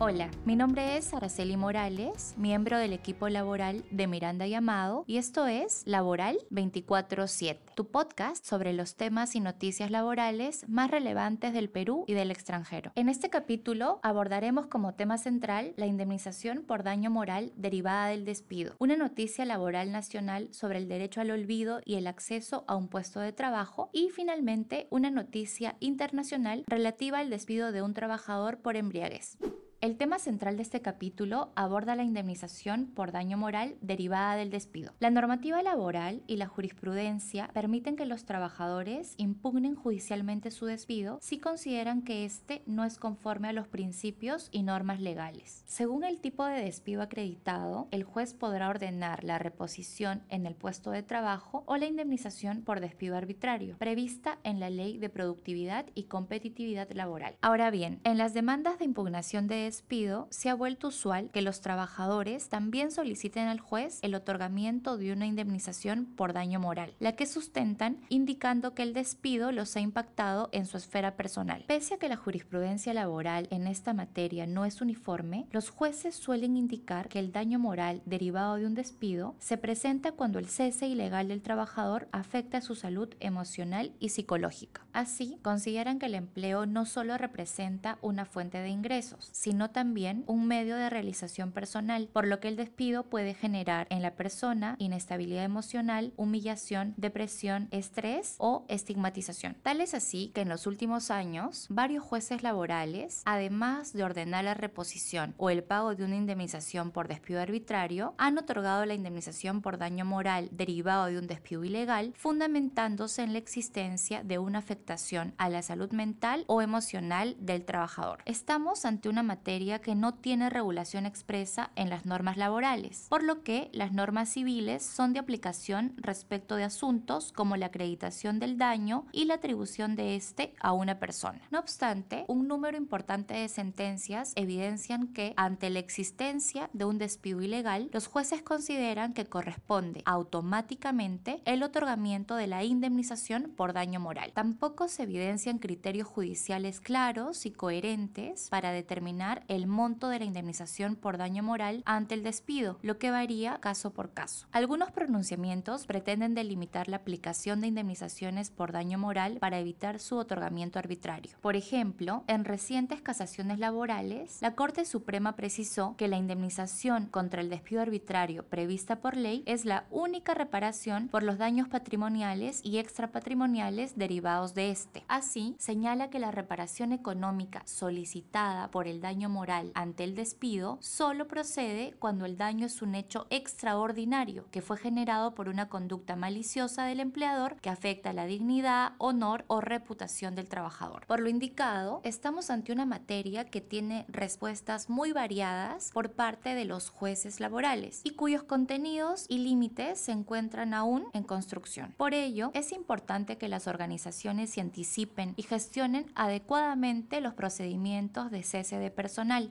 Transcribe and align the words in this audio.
Hola, 0.00 0.30
mi 0.44 0.54
nombre 0.54 0.96
es 0.96 1.12
Araceli 1.12 1.56
Morales, 1.56 2.34
miembro 2.36 2.78
del 2.78 2.92
equipo 2.92 3.28
laboral 3.28 3.84
de 3.90 4.06
Miranda 4.06 4.46
y 4.46 4.54
Amado, 4.54 5.02
y 5.08 5.16
esto 5.16 5.48
es 5.48 5.82
Laboral 5.86 6.38
24-7, 6.52 7.58
tu 7.74 7.90
podcast 7.90 8.46
sobre 8.46 8.72
los 8.74 8.94
temas 8.94 9.34
y 9.34 9.40
noticias 9.40 9.90
laborales 9.90 10.64
más 10.68 10.92
relevantes 10.92 11.52
del 11.52 11.68
Perú 11.68 12.04
y 12.06 12.14
del 12.14 12.30
extranjero. 12.30 12.92
En 12.94 13.08
este 13.08 13.28
capítulo 13.28 13.98
abordaremos 14.04 14.68
como 14.68 14.94
tema 14.94 15.18
central 15.18 15.74
la 15.76 15.86
indemnización 15.86 16.62
por 16.62 16.84
daño 16.84 17.10
moral 17.10 17.50
derivada 17.56 18.06
del 18.06 18.24
despido, 18.24 18.76
una 18.78 18.96
noticia 18.96 19.44
laboral 19.46 19.90
nacional 19.90 20.48
sobre 20.52 20.78
el 20.78 20.86
derecho 20.86 21.22
al 21.22 21.32
olvido 21.32 21.80
y 21.84 21.96
el 21.96 22.06
acceso 22.06 22.62
a 22.68 22.76
un 22.76 22.86
puesto 22.86 23.18
de 23.18 23.32
trabajo, 23.32 23.90
y 23.92 24.10
finalmente 24.10 24.86
una 24.90 25.10
noticia 25.10 25.74
internacional 25.80 26.62
relativa 26.68 27.18
al 27.18 27.30
despido 27.30 27.72
de 27.72 27.82
un 27.82 27.94
trabajador 27.94 28.58
por 28.58 28.76
embriaguez. 28.76 29.38
El 29.80 29.96
tema 29.96 30.18
central 30.18 30.56
de 30.56 30.64
este 30.64 30.82
capítulo 30.82 31.52
aborda 31.54 31.94
la 31.94 32.02
indemnización 32.02 32.86
por 32.86 33.12
daño 33.12 33.38
moral 33.38 33.76
derivada 33.80 34.34
del 34.34 34.50
despido. 34.50 34.92
La 34.98 35.10
normativa 35.10 35.62
laboral 35.62 36.24
y 36.26 36.34
la 36.34 36.48
jurisprudencia 36.48 37.48
permiten 37.54 37.94
que 37.94 38.04
los 38.04 38.24
trabajadores 38.24 39.14
impugnen 39.18 39.76
judicialmente 39.76 40.50
su 40.50 40.66
despido 40.66 41.18
si 41.22 41.38
consideran 41.38 42.02
que 42.02 42.24
éste 42.24 42.64
no 42.66 42.82
es 42.82 42.98
conforme 42.98 43.46
a 43.46 43.52
los 43.52 43.68
principios 43.68 44.48
y 44.50 44.64
normas 44.64 45.00
legales. 45.00 45.62
Según 45.68 46.02
el 46.02 46.18
tipo 46.20 46.44
de 46.44 46.60
despido 46.60 47.00
acreditado, 47.00 47.86
el 47.92 48.02
juez 48.02 48.34
podrá 48.34 48.70
ordenar 48.70 49.22
la 49.22 49.38
reposición 49.38 50.24
en 50.28 50.44
el 50.46 50.56
puesto 50.56 50.90
de 50.90 51.04
trabajo 51.04 51.62
o 51.66 51.76
la 51.76 51.86
indemnización 51.86 52.62
por 52.62 52.80
despido 52.80 53.16
arbitrario, 53.16 53.76
prevista 53.78 54.40
en 54.42 54.58
la 54.58 54.70
Ley 54.70 54.98
de 54.98 55.08
Productividad 55.08 55.86
y 55.94 56.04
Competitividad 56.04 56.90
Laboral. 56.90 57.36
Ahora 57.42 57.70
bien, 57.70 58.00
en 58.02 58.18
las 58.18 58.34
demandas 58.34 58.80
de 58.80 58.84
impugnación 58.84 59.46
de 59.46 59.67
despido, 59.68 60.28
se 60.30 60.48
ha 60.48 60.54
vuelto 60.54 60.88
usual 60.88 61.28
que 61.30 61.42
los 61.42 61.60
trabajadores 61.60 62.48
también 62.48 62.90
soliciten 62.90 63.48
al 63.48 63.60
juez 63.60 63.98
el 64.00 64.14
otorgamiento 64.14 64.96
de 64.96 65.12
una 65.12 65.26
indemnización 65.26 66.06
por 66.06 66.32
daño 66.32 66.58
moral, 66.58 66.94
la 67.00 67.12
que 67.12 67.26
sustentan 67.26 68.00
indicando 68.08 68.72
que 68.72 68.82
el 68.82 68.94
despido 68.94 69.52
los 69.52 69.76
ha 69.76 69.80
impactado 69.80 70.48
en 70.52 70.64
su 70.64 70.78
esfera 70.78 71.16
personal. 71.16 71.64
Pese 71.66 71.94
a 71.94 71.98
que 71.98 72.08
la 72.08 72.16
jurisprudencia 72.16 72.94
laboral 72.94 73.46
en 73.50 73.66
esta 73.66 73.92
materia 73.92 74.46
no 74.46 74.64
es 74.64 74.80
uniforme, 74.80 75.46
los 75.52 75.68
jueces 75.68 76.14
suelen 76.14 76.56
indicar 76.56 77.10
que 77.10 77.18
el 77.18 77.30
daño 77.30 77.58
moral 77.58 78.00
derivado 78.06 78.56
de 78.56 78.64
un 78.64 78.74
despido 78.74 79.34
se 79.38 79.58
presenta 79.58 80.12
cuando 80.12 80.38
el 80.38 80.48
cese 80.48 80.86
ilegal 80.86 81.28
del 81.28 81.42
trabajador 81.42 82.08
afecta 82.10 82.62
su 82.62 82.74
salud 82.74 83.10
emocional 83.20 83.92
y 84.00 84.08
psicológica. 84.08 84.86
Así, 84.94 85.38
consideran 85.42 85.98
que 85.98 86.06
el 86.06 86.14
empleo 86.14 86.64
no 86.64 86.86
solo 86.86 87.18
representa 87.18 87.98
una 88.00 88.24
fuente 88.24 88.58
de 88.58 88.70
ingresos, 88.70 89.28
sino 89.32 89.57
sino 89.58 89.70
también 89.70 90.22
un 90.28 90.46
medio 90.46 90.76
de 90.76 90.88
realización 90.88 91.50
personal, 91.50 92.08
por 92.12 92.28
lo 92.28 92.38
que 92.38 92.46
el 92.46 92.54
despido 92.54 93.02
puede 93.02 93.34
generar 93.34 93.88
en 93.90 94.02
la 94.02 94.14
persona 94.14 94.76
inestabilidad 94.78 95.42
emocional, 95.42 96.12
humillación, 96.14 96.94
depresión, 96.96 97.66
estrés 97.72 98.36
o 98.38 98.64
estigmatización. 98.68 99.56
Tal 99.64 99.80
es 99.80 99.94
así 99.94 100.30
que 100.32 100.42
en 100.42 100.48
los 100.48 100.68
últimos 100.68 101.10
años, 101.10 101.66
varios 101.70 102.04
jueces 102.04 102.44
laborales, 102.44 103.22
además 103.24 103.92
de 103.92 104.04
ordenar 104.04 104.44
la 104.44 104.54
reposición 104.54 105.34
o 105.38 105.50
el 105.50 105.64
pago 105.64 105.96
de 105.96 106.04
una 106.04 106.14
indemnización 106.14 106.92
por 106.92 107.08
despido 107.08 107.40
arbitrario, 107.40 108.14
han 108.16 108.38
otorgado 108.38 108.86
la 108.86 108.94
indemnización 108.94 109.60
por 109.60 109.76
daño 109.76 110.04
moral 110.04 110.50
derivado 110.52 111.06
de 111.06 111.18
un 111.18 111.26
despido 111.26 111.64
ilegal, 111.64 112.12
fundamentándose 112.14 113.24
en 113.24 113.32
la 113.32 113.40
existencia 113.40 114.22
de 114.22 114.38
una 114.38 114.60
afectación 114.60 115.34
a 115.36 115.48
la 115.48 115.62
salud 115.62 115.90
mental 115.90 116.44
o 116.46 116.62
emocional 116.62 117.34
del 117.40 117.64
trabajador. 117.64 118.22
Estamos 118.24 118.84
ante 118.84 119.08
una 119.08 119.24
materia 119.24 119.47
que 119.48 119.94
no 119.94 120.12
tiene 120.12 120.50
regulación 120.50 121.06
expresa 121.06 121.70
en 121.74 121.88
las 121.88 122.04
normas 122.04 122.36
laborales, 122.36 123.06
por 123.08 123.22
lo 123.22 123.42
que 123.42 123.70
las 123.72 123.92
normas 123.92 124.28
civiles 124.28 124.82
son 124.82 125.14
de 125.14 125.20
aplicación 125.20 125.94
respecto 125.96 126.56
de 126.56 126.64
asuntos 126.64 127.32
como 127.32 127.56
la 127.56 127.66
acreditación 127.66 128.40
del 128.40 128.58
daño 128.58 129.06
y 129.10 129.24
la 129.24 129.34
atribución 129.34 129.96
de 129.96 130.16
este 130.16 130.52
a 130.60 130.74
una 130.74 130.98
persona. 130.98 131.40
No 131.50 131.60
obstante, 131.60 132.26
un 132.28 132.46
número 132.46 132.76
importante 132.76 133.32
de 133.32 133.48
sentencias 133.48 134.34
evidencian 134.36 135.14
que 135.14 135.32
ante 135.38 135.70
la 135.70 135.78
existencia 135.78 136.68
de 136.74 136.84
un 136.84 136.98
despido 136.98 137.40
ilegal, 137.40 137.88
los 137.90 138.06
jueces 138.06 138.42
consideran 138.42 139.14
que 139.14 139.24
corresponde 139.24 140.02
automáticamente 140.04 141.40
el 141.46 141.62
otorgamiento 141.62 142.36
de 142.36 142.48
la 142.48 142.64
indemnización 142.64 143.54
por 143.56 143.72
daño 143.72 143.98
moral. 143.98 144.32
Tampoco 144.34 144.88
se 144.88 145.04
evidencian 145.04 145.58
criterios 145.58 146.06
judiciales 146.06 146.80
claros 146.80 147.46
y 147.46 147.50
coherentes 147.50 148.50
para 148.50 148.72
determinar 148.72 149.37
el 149.48 149.66
monto 149.66 150.08
de 150.08 150.18
la 150.18 150.24
indemnización 150.24 150.96
por 150.96 151.18
daño 151.18 151.42
moral 151.42 151.82
ante 151.86 152.14
el 152.14 152.22
despido, 152.22 152.78
lo 152.82 152.98
que 152.98 153.10
varía 153.10 153.58
caso 153.60 153.92
por 153.92 154.12
caso. 154.12 154.46
Algunos 154.52 154.90
pronunciamientos 154.90 155.86
pretenden 155.86 156.34
delimitar 156.34 156.88
la 156.88 156.98
aplicación 156.98 157.60
de 157.60 157.68
indemnizaciones 157.68 158.50
por 158.50 158.72
daño 158.72 158.98
moral 158.98 159.38
para 159.38 159.58
evitar 159.58 159.98
su 159.98 160.16
otorgamiento 160.16 160.78
arbitrario. 160.78 161.36
Por 161.40 161.56
ejemplo, 161.56 162.24
en 162.26 162.44
recientes 162.44 163.00
casaciones 163.00 163.58
laborales, 163.58 164.38
la 164.40 164.54
Corte 164.54 164.84
Suprema 164.84 165.36
precisó 165.36 165.94
que 165.96 166.08
la 166.08 166.16
indemnización 166.16 167.06
contra 167.06 167.40
el 167.40 167.50
despido 167.50 167.82
arbitrario 167.82 168.44
prevista 168.44 168.96
por 168.96 169.16
ley 169.16 169.42
es 169.46 169.64
la 169.64 169.84
única 169.90 170.34
reparación 170.34 171.08
por 171.08 171.22
los 171.22 171.38
daños 171.38 171.68
patrimoniales 171.68 172.60
y 172.64 172.78
extrapatrimoniales 172.78 173.96
derivados 173.96 174.54
de 174.54 174.70
este. 174.70 175.04
Así, 175.08 175.54
señala 175.58 176.10
que 176.10 176.18
la 176.18 176.30
reparación 176.30 176.92
económica 176.92 177.62
solicitada 177.64 178.70
por 178.70 178.86
el 178.86 179.00
daño 179.00 179.27
moral 179.28 179.72
ante 179.74 180.04
el 180.04 180.14
despido 180.14 180.78
solo 180.80 181.28
procede 181.28 181.94
cuando 181.98 182.24
el 182.24 182.36
daño 182.36 182.66
es 182.66 182.82
un 182.82 182.94
hecho 182.94 183.26
extraordinario 183.30 184.46
que 184.50 184.62
fue 184.62 184.76
generado 184.76 185.34
por 185.34 185.48
una 185.48 185.68
conducta 185.68 186.16
maliciosa 186.16 186.84
del 186.84 187.00
empleador 187.00 187.56
que 187.56 187.70
afecta 187.70 188.12
la 188.12 188.26
dignidad, 188.26 188.92
honor 188.98 189.44
o 189.48 189.60
reputación 189.60 190.34
del 190.34 190.48
trabajador. 190.48 191.06
Por 191.06 191.20
lo 191.20 191.28
indicado, 191.28 192.00
estamos 192.04 192.50
ante 192.50 192.72
una 192.72 192.86
materia 192.86 193.44
que 193.44 193.60
tiene 193.60 194.04
respuestas 194.08 194.88
muy 194.88 195.12
variadas 195.12 195.90
por 195.92 196.12
parte 196.12 196.54
de 196.54 196.64
los 196.64 196.90
jueces 196.90 197.40
laborales 197.40 198.00
y 198.04 198.10
cuyos 198.10 198.42
contenidos 198.42 199.26
y 199.28 199.38
límites 199.38 199.98
se 200.00 200.12
encuentran 200.12 200.74
aún 200.74 201.06
en 201.12 201.24
construcción. 201.24 201.94
Por 201.96 202.14
ello, 202.14 202.50
es 202.54 202.72
importante 202.72 203.38
que 203.38 203.48
las 203.48 203.66
organizaciones 203.66 204.50
se 204.50 204.60
anticipen 204.60 205.34
y 205.36 205.42
gestionen 205.42 206.06
adecuadamente 206.14 207.20
los 207.20 207.34
procedimientos 207.34 208.30
de 208.30 208.42
cese 208.42 208.78
de 208.78 208.90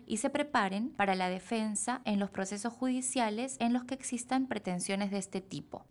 y 0.06 0.18
se 0.18 0.30
preparen 0.30 0.90
para 0.90 1.16
la 1.16 1.30
defensa 1.30 2.02
en 2.06 2.20
los 2.20 2.30
procesos 2.30 2.72
judiciales 2.72 3.58
en 3.60 3.74
los 3.74 3.84
que 3.84 3.96
existan 3.96 4.48
pretensiones 4.48 5.12
de 5.12 5.18
este 5.18 5.42
tipo. 5.42 5.86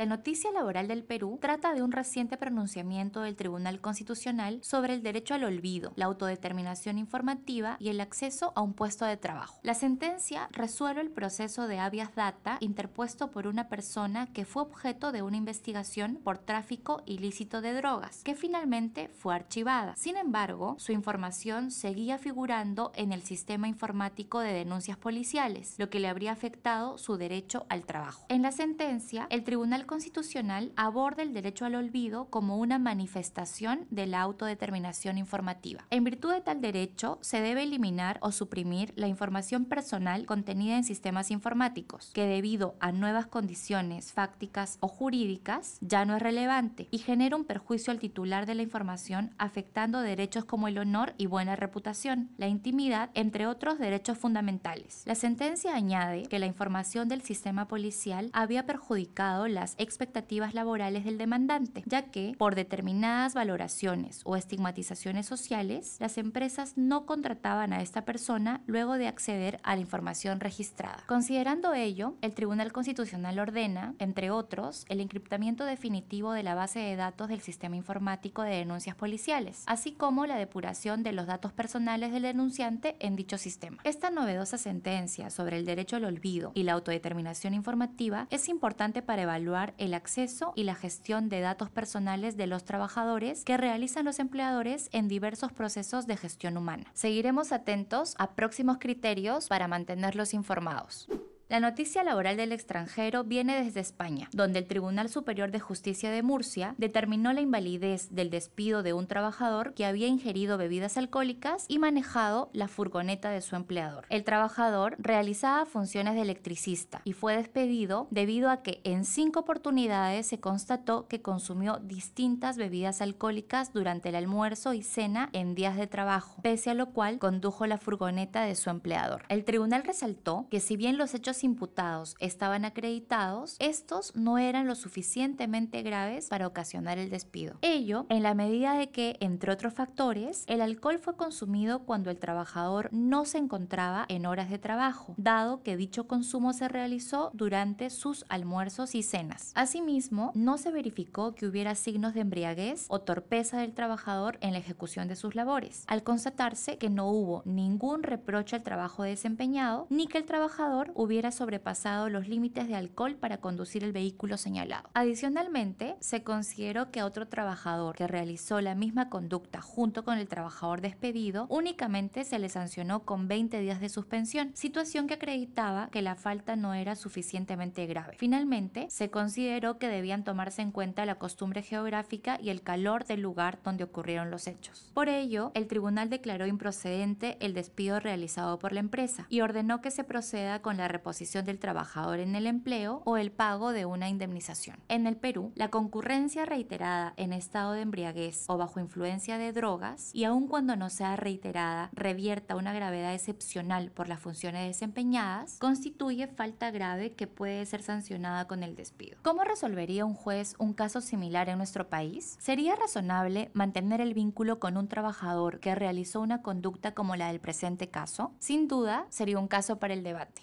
La 0.00 0.06
noticia 0.06 0.50
laboral 0.50 0.88
del 0.88 1.04
Perú 1.04 1.38
trata 1.42 1.74
de 1.74 1.82
un 1.82 1.92
reciente 1.92 2.38
pronunciamiento 2.38 3.20
del 3.20 3.36
Tribunal 3.36 3.82
Constitucional 3.82 4.58
sobre 4.62 4.94
el 4.94 5.02
derecho 5.02 5.34
al 5.34 5.44
olvido, 5.44 5.92
la 5.94 6.06
autodeterminación 6.06 6.96
informativa 6.96 7.76
y 7.78 7.90
el 7.90 8.00
acceso 8.00 8.54
a 8.56 8.62
un 8.62 8.72
puesto 8.72 9.04
de 9.04 9.18
trabajo. 9.18 9.60
La 9.62 9.74
sentencia 9.74 10.48
resuelve 10.52 11.02
el 11.02 11.10
proceso 11.10 11.68
de 11.68 11.80
habeas 11.80 12.14
data 12.14 12.56
interpuesto 12.60 13.30
por 13.30 13.46
una 13.46 13.68
persona 13.68 14.26
que 14.32 14.46
fue 14.46 14.62
objeto 14.62 15.12
de 15.12 15.20
una 15.20 15.36
investigación 15.36 16.18
por 16.24 16.38
tráfico 16.38 17.02
ilícito 17.04 17.60
de 17.60 17.74
drogas, 17.74 18.22
que 18.24 18.34
finalmente 18.34 19.10
fue 19.10 19.34
archivada. 19.34 19.96
Sin 19.96 20.16
embargo, 20.16 20.76
su 20.78 20.92
información 20.92 21.70
seguía 21.70 22.16
figurando 22.16 22.90
en 22.94 23.12
el 23.12 23.20
sistema 23.20 23.68
informático 23.68 24.40
de 24.40 24.54
denuncias 24.54 24.96
policiales, 24.96 25.74
lo 25.76 25.90
que 25.90 26.00
le 26.00 26.08
habría 26.08 26.32
afectado 26.32 26.96
su 26.96 27.18
derecho 27.18 27.66
al 27.68 27.84
trabajo. 27.84 28.24
En 28.30 28.40
la 28.40 28.52
sentencia, 28.52 29.26
el 29.28 29.44
Tribunal 29.44 29.88
Constitucional 29.90 30.72
aborda 30.76 31.24
el 31.24 31.34
derecho 31.34 31.64
al 31.64 31.74
olvido 31.74 32.26
como 32.26 32.58
una 32.58 32.78
manifestación 32.78 33.88
de 33.90 34.06
la 34.06 34.20
autodeterminación 34.20 35.18
informativa. 35.18 35.84
En 35.90 36.04
virtud 36.04 36.32
de 36.32 36.40
tal 36.40 36.60
derecho, 36.60 37.18
se 37.22 37.40
debe 37.40 37.64
eliminar 37.64 38.20
o 38.22 38.30
suprimir 38.30 38.92
la 38.94 39.08
información 39.08 39.64
personal 39.64 40.26
contenida 40.26 40.76
en 40.76 40.84
sistemas 40.84 41.32
informáticos, 41.32 42.12
que 42.14 42.24
debido 42.24 42.76
a 42.78 42.92
nuevas 42.92 43.26
condiciones 43.26 44.12
fácticas 44.12 44.78
o 44.78 44.86
jurídicas 44.86 45.78
ya 45.80 46.04
no 46.04 46.14
es 46.14 46.22
relevante 46.22 46.86
y 46.92 46.98
genera 46.98 47.34
un 47.34 47.44
perjuicio 47.44 47.90
al 47.90 47.98
titular 47.98 48.46
de 48.46 48.54
la 48.54 48.62
información 48.62 49.34
afectando 49.38 50.02
derechos 50.02 50.44
como 50.44 50.68
el 50.68 50.78
honor 50.78 51.14
y 51.18 51.26
buena 51.26 51.56
reputación, 51.56 52.30
la 52.36 52.46
intimidad, 52.46 53.10
entre 53.14 53.48
otros 53.48 53.80
derechos 53.80 54.18
fundamentales. 54.18 55.02
La 55.04 55.16
sentencia 55.16 55.74
añade 55.74 56.28
que 56.28 56.38
la 56.38 56.46
información 56.46 57.08
del 57.08 57.22
sistema 57.22 57.66
policial 57.66 58.30
había 58.32 58.66
perjudicado 58.66 59.48
las 59.48 59.79
expectativas 59.80 60.54
laborales 60.54 61.04
del 61.04 61.18
demandante, 61.18 61.82
ya 61.86 62.10
que 62.10 62.34
por 62.38 62.54
determinadas 62.54 63.34
valoraciones 63.34 64.20
o 64.24 64.36
estigmatizaciones 64.36 65.26
sociales, 65.26 65.96
las 66.00 66.18
empresas 66.18 66.74
no 66.76 67.06
contrataban 67.06 67.72
a 67.72 67.82
esta 67.82 68.04
persona 68.04 68.62
luego 68.66 68.98
de 68.98 69.08
acceder 69.08 69.58
a 69.62 69.74
la 69.74 69.80
información 69.80 70.40
registrada. 70.40 71.02
Considerando 71.06 71.74
ello, 71.74 72.14
el 72.20 72.34
Tribunal 72.34 72.72
Constitucional 72.72 73.38
ordena, 73.38 73.94
entre 73.98 74.30
otros, 74.30 74.84
el 74.88 75.00
encriptamiento 75.00 75.64
definitivo 75.64 76.32
de 76.32 76.42
la 76.42 76.54
base 76.54 76.78
de 76.78 76.96
datos 76.96 77.28
del 77.28 77.40
sistema 77.40 77.76
informático 77.76 78.42
de 78.42 78.56
denuncias 78.56 78.96
policiales, 78.96 79.64
así 79.66 79.92
como 79.92 80.26
la 80.26 80.36
depuración 80.36 81.02
de 81.02 81.12
los 81.12 81.26
datos 81.26 81.52
personales 81.52 82.12
del 82.12 82.22
denunciante 82.22 82.96
en 83.00 83.16
dicho 83.16 83.38
sistema. 83.38 83.78
Esta 83.84 84.10
novedosa 84.10 84.58
sentencia 84.58 85.30
sobre 85.30 85.56
el 85.58 85.64
derecho 85.66 85.96
al 85.96 86.04
olvido 86.04 86.52
y 86.54 86.64
la 86.64 86.72
autodeterminación 86.72 87.54
informativa 87.54 88.26
es 88.30 88.48
importante 88.48 89.02
para 89.02 89.22
evaluar 89.22 89.59
el 89.78 89.94
acceso 89.94 90.52
y 90.56 90.64
la 90.64 90.74
gestión 90.74 91.28
de 91.28 91.40
datos 91.40 91.70
personales 91.70 92.36
de 92.36 92.46
los 92.46 92.64
trabajadores 92.64 93.44
que 93.44 93.56
realizan 93.56 94.04
los 94.04 94.18
empleadores 94.18 94.88
en 94.92 95.08
diversos 95.08 95.52
procesos 95.52 96.06
de 96.06 96.16
gestión 96.16 96.56
humana. 96.56 96.84
Seguiremos 96.94 97.52
atentos 97.52 98.14
a 98.18 98.34
próximos 98.34 98.78
criterios 98.78 99.48
para 99.48 99.68
mantenerlos 99.68 100.34
informados. 100.34 101.08
La 101.50 101.58
noticia 101.58 102.04
laboral 102.04 102.36
del 102.36 102.52
extranjero 102.52 103.24
viene 103.24 103.60
desde 103.60 103.80
España, 103.80 104.28
donde 104.32 104.60
el 104.60 104.68
Tribunal 104.68 105.08
Superior 105.08 105.50
de 105.50 105.58
Justicia 105.58 106.12
de 106.12 106.22
Murcia 106.22 106.76
determinó 106.78 107.32
la 107.32 107.40
invalidez 107.40 108.14
del 108.14 108.30
despido 108.30 108.84
de 108.84 108.92
un 108.92 109.08
trabajador 109.08 109.74
que 109.74 109.84
había 109.84 110.06
ingerido 110.06 110.58
bebidas 110.58 110.96
alcohólicas 110.96 111.64
y 111.66 111.80
manejado 111.80 112.50
la 112.52 112.68
furgoneta 112.68 113.30
de 113.30 113.40
su 113.40 113.56
empleador. 113.56 114.06
El 114.10 114.22
trabajador 114.22 114.94
realizaba 115.00 115.66
funciones 115.66 116.14
de 116.14 116.20
electricista 116.20 117.02
y 117.02 117.14
fue 117.14 117.34
despedido 117.34 118.06
debido 118.12 118.48
a 118.48 118.62
que 118.62 118.80
en 118.84 119.04
cinco 119.04 119.40
oportunidades 119.40 120.28
se 120.28 120.38
constató 120.38 121.08
que 121.08 121.20
consumió 121.20 121.78
distintas 121.78 122.58
bebidas 122.58 123.00
alcohólicas 123.00 123.72
durante 123.72 124.10
el 124.10 124.14
almuerzo 124.14 124.72
y 124.72 124.84
cena 124.84 125.30
en 125.32 125.56
días 125.56 125.76
de 125.76 125.88
trabajo, 125.88 126.40
pese 126.42 126.70
a 126.70 126.74
lo 126.74 126.90
cual 126.90 127.18
condujo 127.18 127.66
la 127.66 127.78
furgoneta 127.78 128.44
de 128.44 128.54
su 128.54 128.70
empleador. 128.70 129.24
El 129.28 129.42
tribunal 129.42 129.82
resaltó 129.82 130.46
que 130.48 130.60
si 130.60 130.76
bien 130.76 130.96
los 130.96 131.12
hechos 131.12 131.39
imputados 131.44 132.16
estaban 132.18 132.64
acreditados, 132.64 133.56
estos 133.58 134.14
no 134.14 134.38
eran 134.38 134.66
lo 134.66 134.74
suficientemente 134.74 135.82
graves 135.82 136.28
para 136.28 136.46
ocasionar 136.46 136.98
el 136.98 137.10
despido. 137.10 137.56
Ello 137.62 138.06
en 138.08 138.22
la 138.22 138.34
medida 138.34 138.74
de 138.74 138.90
que, 138.90 139.16
entre 139.20 139.52
otros 139.52 139.74
factores, 139.74 140.44
el 140.46 140.60
alcohol 140.60 140.98
fue 140.98 141.16
consumido 141.16 141.80
cuando 141.80 142.10
el 142.10 142.18
trabajador 142.18 142.88
no 142.92 143.24
se 143.24 143.38
encontraba 143.38 144.04
en 144.08 144.26
horas 144.26 144.50
de 144.50 144.58
trabajo, 144.58 145.14
dado 145.16 145.62
que 145.62 145.76
dicho 145.76 146.06
consumo 146.06 146.52
se 146.52 146.68
realizó 146.68 147.30
durante 147.34 147.90
sus 147.90 148.24
almuerzos 148.28 148.94
y 148.94 149.02
cenas. 149.02 149.52
Asimismo, 149.54 150.32
no 150.34 150.58
se 150.58 150.70
verificó 150.70 151.34
que 151.34 151.46
hubiera 151.46 151.74
signos 151.74 152.14
de 152.14 152.20
embriaguez 152.20 152.86
o 152.88 153.00
torpeza 153.00 153.58
del 153.58 153.72
trabajador 153.72 154.38
en 154.40 154.52
la 154.52 154.58
ejecución 154.58 155.08
de 155.08 155.16
sus 155.16 155.34
labores, 155.34 155.84
al 155.86 156.02
constatarse 156.02 156.78
que 156.78 156.90
no 156.90 157.08
hubo 157.08 157.42
ningún 157.44 158.02
reproche 158.02 158.56
al 158.56 158.62
trabajo 158.62 159.02
desempeñado 159.02 159.86
ni 159.90 160.06
que 160.06 160.18
el 160.18 160.24
trabajador 160.24 160.92
hubiera 160.94 161.29
sobrepasado 161.30 162.08
los 162.08 162.28
límites 162.28 162.68
de 162.68 162.74
alcohol 162.74 163.16
para 163.16 163.38
conducir 163.38 163.84
el 163.84 163.92
vehículo 163.92 164.36
señalado. 164.36 164.88
Adicionalmente, 164.94 165.96
se 166.00 166.22
consideró 166.22 166.90
que 166.90 167.02
otro 167.02 167.28
trabajador 167.28 167.96
que 167.96 168.06
realizó 168.06 168.60
la 168.60 168.74
misma 168.74 169.08
conducta 169.08 169.60
junto 169.60 170.04
con 170.04 170.18
el 170.18 170.28
trabajador 170.28 170.80
despedido 170.80 171.46
únicamente 171.48 172.24
se 172.24 172.38
le 172.38 172.48
sancionó 172.48 173.04
con 173.04 173.28
20 173.28 173.60
días 173.60 173.80
de 173.80 173.88
suspensión, 173.88 174.52
situación 174.54 175.06
que 175.06 175.14
acreditaba 175.14 175.88
que 175.90 176.02
la 176.02 176.16
falta 176.16 176.56
no 176.56 176.74
era 176.74 176.96
suficientemente 176.96 177.86
grave. 177.86 178.16
Finalmente, 178.18 178.86
se 178.90 179.10
consideró 179.10 179.78
que 179.78 179.88
debían 179.88 180.24
tomarse 180.24 180.62
en 180.62 180.72
cuenta 180.72 181.06
la 181.06 181.16
costumbre 181.16 181.62
geográfica 181.62 182.38
y 182.40 182.50
el 182.50 182.62
calor 182.62 183.04
del 183.04 183.20
lugar 183.20 183.58
donde 183.62 183.84
ocurrieron 183.84 184.30
los 184.30 184.46
hechos. 184.46 184.90
Por 184.94 185.08
ello, 185.08 185.52
el 185.54 185.66
tribunal 185.66 186.10
declaró 186.10 186.46
improcedente 186.46 187.36
el 187.40 187.54
despido 187.54 188.00
realizado 188.00 188.58
por 188.58 188.72
la 188.72 188.80
empresa 188.80 189.26
y 189.28 189.40
ordenó 189.40 189.80
que 189.80 189.90
se 189.90 190.04
proceda 190.04 190.62
con 190.62 190.76
la 190.76 190.88
del 191.20 191.58
trabajador 191.58 192.18
en 192.18 192.34
el 192.34 192.46
empleo 192.46 193.02
o 193.04 193.18
el 193.18 193.30
pago 193.30 193.72
de 193.72 193.84
una 193.84 194.08
indemnización. 194.08 194.78
En 194.88 195.06
el 195.06 195.16
Perú, 195.16 195.52
la 195.54 195.68
concurrencia 195.68 196.46
reiterada 196.46 197.12
en 197.18 197.34
estado 197.34 197.72
de 197.72 197.82
embriaguez 197.82 198.44
o 198.48 198.56
bajo 198.56 198.80
influencia 198.80 199.36
de 199.36 199.52
drogas, 199.52 200.10
y 200.14 200.24
aun 200.24 200.48
cuando 200.48 200.76
no 200.76 200.88
sea 200.88 201.16
reiterada, 201.16 201.90
revierta 201.92 202.56
una 202.56 202.72
gravedad 202.72 203.12
excepcional 203.12 203.90
por 203.90 204.08
las 204.08 204.20
funciones 204.20 204.66
desempeñadas, 204.66 205.58
constituye 205.58 206.26
falta 206.26 206.70
grave 206.70 207.12
que 207.12 207.26
puede 207.26 207.66
ser 207.66 207.82
sancionada 207.82 208.46
con 208.46 208.62
el 208.62 208.74
despido. 208.74 209.18
¿Cómo 209.22 209.44
resolvería 209.44 210.06
un 210.06 210.14
juez 210.14 210.54
un 210.58 210.72
caso 210.72 211.02
similar 211.02 211.50
en 211.50 211.58
nuestro 211.58 211.90
país? 211.90 212.36
¿Sería 212.40 212.76
razonable 212.76 213.50
mantener 213.52 214.00
el 214.00 214.14
vínculo 214.14 214.58
con 214.58 214.78
un 214.78 214.88
trabajador 214.88 215.60
que 215.60 215.74
realizó 215.74 216.22
una 216.22 216.40
conducta 216.40 216.94
como 216.94 217.14
la 217.16 217.28
del 217.28 217.40
presente 217.40 217.90
caso? 217.90 218.32
Sin 218.38 218.68
duda, 218.68 219.06
sería 219.10 219.38
un 219.38 219.48
caso 219.48 219.78
para 219.78 219.94
el 219.94 220.02
debate. 220.02 220.42